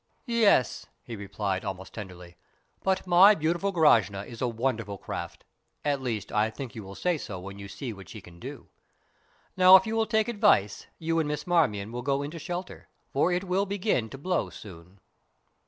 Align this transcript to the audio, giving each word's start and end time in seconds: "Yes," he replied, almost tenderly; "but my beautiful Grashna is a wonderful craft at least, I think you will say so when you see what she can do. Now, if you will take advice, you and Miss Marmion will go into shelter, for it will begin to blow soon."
"Yes," 0.25 0.87
he 1.03 1.15
replied, 1.15 1.63
almost 1.63 1.93
tenderly; 1.93 2.35
"but 2.83 3.05
my 3.05 3.35
beautiful 3.35 3.71
Grashna 3.71 4.25
is 4.25 4.41
a 4.41 4.47
wonderful 4.47 4.97
craft 4.97 5.43
at 5.85 6.01
least, 6.01 6.31
I 6.31 6.49
think 6.49 6.73
you 6.73 6.81
will 6.83 6.95
say 6.95 7.19
so 7.19 7.39
when 7.39 7.59
you 7.59 7.67
see 7.67 7.93
what 7.93 8.09
she 8.09 8.19
can 8.19 8.39
do. 8.39 8.69
Now, 9.55 9.75
if 9.75 9.85
you 9.85 9.95
will 9.95 10.07
take 10.07 10.27
advice, 10.27 10.87
you 10.97 11.19
and 11.19 11.27
Miss 11.27 11.45
Marmion 11.45 11.91
will 11.91 12.01
go 12.01 12.23
into 12.23 12.39
shelter, 12.39 12.87
for 13.13 13.31
it 13.31 13.43
will 13.43 13.67
begin 13.67 14.09
to 14.09 14.17
blow 14.17 14.49
soon." 14.49 14.99